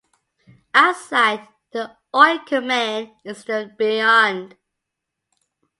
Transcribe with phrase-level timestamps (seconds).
[0.73, 4.57] Outside the Oikumene is the Beyond.